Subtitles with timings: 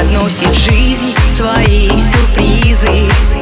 [0.00, 3.39] преподносит жизнь свои сюрпризы.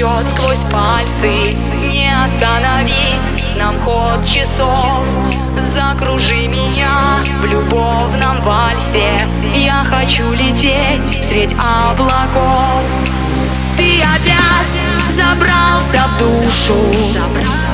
[0.00, 1.54] течет сквозь пальцы.
[1.90, 5.04] Не остановить нам ход часов.
[5.74, 9.20] Закружи меня в любовном вальсе.
[9.54, 12.82] Я хочу лететь средь облаков.
[13.76, 17.69] Ты опять забрался в душу.